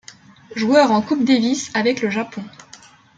Joueur 0.55 0.89
en 0.89 1.03
Coupe 1.03 1.25
Davis 1.25 1.69
avec 1.75 2.01
le 2.01 2.09
Japon. 2.09 2.41